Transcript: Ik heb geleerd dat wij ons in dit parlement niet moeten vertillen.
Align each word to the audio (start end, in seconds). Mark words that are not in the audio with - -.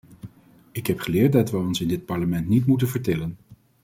Ik 0.71 0.87
heb 0.87 0.99
geleerd 0.99 1.31
dat 1.31 1.51
wij 1.51 1.61
ons 1.61 1.81
in 1.81 1.87
dit 1.87 2.05
parlement 2.05 2.47
niet 2.47 2.65
moeten 2.65 2.87
vertillen. 2.87 3.37